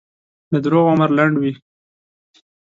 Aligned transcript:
د 0.51 0.53
دروغو 0.63 0.91
عمر 0.93 1.09
لنډ 1.17 1.35
وي. 1.41 1.53